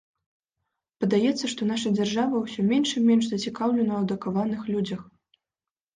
[1.03, 5.01] Падаецца, што наша дзяржава ўсё менш і менш зацікаўлена ў адукаваных людзях.